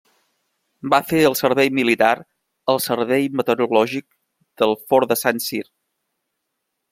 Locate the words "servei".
1.41-1.69, 2.87-3.27